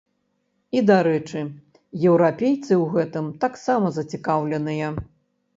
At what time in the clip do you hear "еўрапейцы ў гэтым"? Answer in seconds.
2.13-3.25